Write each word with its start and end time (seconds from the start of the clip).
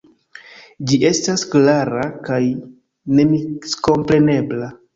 Ĝi 0.91 0.97
estas 1.09 1.43
klara 1.51 2.07
kaj 2.29 2.41
nemiskomprenebla. 3.19 4.75